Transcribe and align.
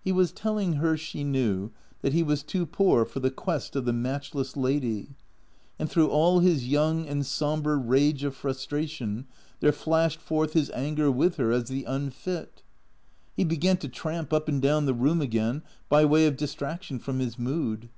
He 0.00 0.10
was 0.10 0.32
telling 0.32 0.72
her, 0.72 0.96
she 0.96 1.22
knew, 1.22 1.70
that 2.00 2.12
he 2.12 2.24
was 2.24 2.42
too 2.42 2.66
poor 2.66 3.04
for 3.04 3.20
the 3.20 3.30
quest 3.30 3.76
of 3.76 3.84
the 3.84 3.92
matchless 3.92 4.56
lady; 4.56 5.10
and 5.78 5.88
through 5.88 6.08
all 6.08 6.40
his 6.40 6.66
young 6.66 7.06
and 7.06 7.24
sombre 7.24 7.76
rage 7.76 8.24
of 8.24 8.34
frustration 8.34 9.24
there 9.60 9.70
flashed 9.70 10.18
forth 10.20 10.54
his 10.54 10.68
anger 10.72 11.12
with 11.12 11.36
her 11.36 11.52
as 11.52 11.68
the 11.68 11.84
unfit. 11.84 12.56
THECEEATORS 12.56 12.56
13 12.56 12.64
He 13.36 13.44
began 13.44 13.76
to 13.76 13.88
tramp 13.88 14.32
up 14.32 14.48
and 14.48 14.60
down 14.60 14.86
the 14.86 14.94
room 14.94 15.20
again, 15.22 15.62
by 15.88 16.04
way 16.04 16.26
of 16.26 16.36
distraction 16.36 16.98
from 16.98 17.20
his 17.20 17.38
mood. 17.38 17.88